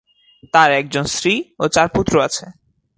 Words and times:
তার 0.53 0.69
একজন 0.71 1.05
স্ত্রী 1.05 1.33
ও 1.59 1.63
চার 1.67 1.87
পুত্র 1.87 2.13
আছে। 2.21 2.45